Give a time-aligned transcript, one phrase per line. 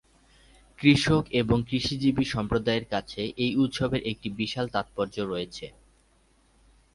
[0.79, 5.65] কৃষক এবং কৃষিজীবী সম্প্রদায়ের কাছে এই উৎসবের একটি বিশাল তাৎপর্য রয়েছে।